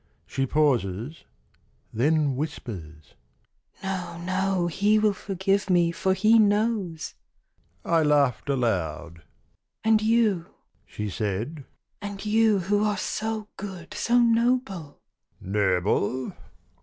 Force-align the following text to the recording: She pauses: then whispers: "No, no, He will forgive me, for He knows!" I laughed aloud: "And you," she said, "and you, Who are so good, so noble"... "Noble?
She 0.25 0.47
pauses: 0.47 1.25
then 1.93 2.35
whispers: 2.35 3.13
"No, 3.83 4.17
no, 4.19 4.65
He 4.65 4.97
will 4.97 5.13
forgive 5.13 5.69
me, 5.69 5.91
for 5.91 6.15
He 6.15 6.39
knows!" 6.39 7.13
I 7.85 8.01
laughed 8.01 8.49
aloud: 8.49 9.21
"And 9.83 10.01
you," 10.01 10.47
she 10.87 11.07
said, 11.07 11.65
"and 12.01 12.25
you, 12.25 12.57
Who 12.61 12.83
are 12.83 12.97
so 12.97 13.47
good, 13.57 13.93
so 13.93 14.17
noble"... 14.17 14.99
"Noble? 15.39 16.33